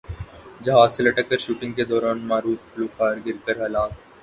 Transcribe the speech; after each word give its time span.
جہاز 0.63 0.89
سے 0.93 1.03
لٹک 1.03 1.29
کر 1.29 1.37
شوٹنگ 1.37 1.73
کے 1.73 1.83
دوران 1.85 2.25
معروف 2.27 2.59
گلوکار 2.73 3.15
گر 3.25 3.37
کر 3.45 3.65
ہلاک 3.65 3.91